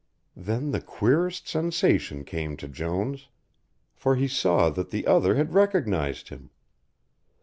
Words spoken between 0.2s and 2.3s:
Then the queerest sensation